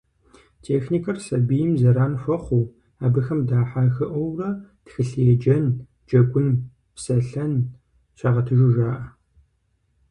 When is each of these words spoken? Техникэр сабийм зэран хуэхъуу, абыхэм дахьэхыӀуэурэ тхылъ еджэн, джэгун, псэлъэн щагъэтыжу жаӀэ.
Техникэр 0.65 1.15
сабийм 1.27 1.71
зэран 1.81 2.13
хуэхъуу, 2.21 2.63
абыхэм 3.05 3.39
дахьэхыӀуэурэ 3.47 4.49
тхылъ 4.85 5.15
еджэн, 5.33 5.65
джэгун, 6.07 6.47
псэлъэн 6.95 7.53
щагъэтыжу 8.17 8.69
жаӀэ. 8.75 9.05